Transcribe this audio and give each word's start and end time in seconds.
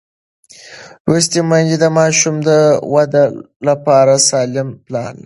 لوستې 1.09 1.41
میندې 1.49 1.77
د 1.83 1.85
ماشوم 1.97 2.35
د 2.47 2.49
وده 2.93 3.23
لپاره 3.67 4.13
سالم 4.29 4.67
پلان 4.85 5.13
لري. 5.15 5.19